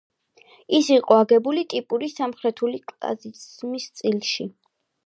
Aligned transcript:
ის 0.77 0.89
იყო 0.95 1.17
აგებული 1.25 1.65
ტიპური 1.75 2.09
სამხრეთული 2.15 2.83
კლასიციზმის 2.95 3.91
სტილში. 3.93 4.53